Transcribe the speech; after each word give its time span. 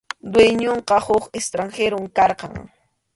Dueñonqa 0.35 0.97
huk 1.07 1.25
extranjerom 1.39 2.05
karqan. 2.17 2.53